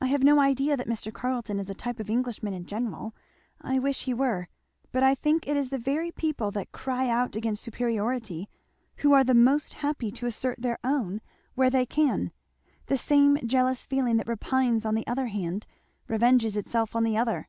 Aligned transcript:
I 0.00 0.06
have 0.06 0.24
no 0.24 0.40
idea 0.40 0.76
that 0.76 0.88
Mr. 0.88 1.14
Carleton 1.14 1.60
is 1.60 1.70
a 1.70 1.74
type 1.74 2.00
of 2.00 2.10
Englishmen 2.10 2.52
in 2.52 2.66
general 2.66 3.14
I 3.60 3.78
wish 3.78 4.02
he 4.02 4.12
were. 4.12 4.48
But 4.90 5.04
I 5.04 5.14
think 5.14 5.46
it 5.46 5.56
is 5.56 5.68
the 5.68 5.78
very 5.78 6.10
people 6.10 6.50
that 6.50 6.72
cry 6.72 7.08
out 7.08 7.36
against 7.36 7.62
superiority, 7.62 8.48
who 8.96 9.12
are 9.12 9.22
the 9.22 9.32
most 9.32 9.74
happy 9.74 10.10
to 10.10 10.26
assert 10.26 10.60
their 10.60 10.80
own 10.82 11.20
where 11.54 11.70
they 11.70 11.86
can; 11.86 12.32
the 12.86 12.98
same 12.98 13.38
jealous 13.46 13.86
feeling 13.86 14.16
that 14.16 14.26
repines 14.26 14.84
on 14.84 14.96
the 14.96 15.04
one 15.06 15.28
hand, 15.28 15.68
revenges 16.08 16.56
itself 16.56 16.96
on 16.96 17.04
the 17.04 17.16
other." 17.16 17.48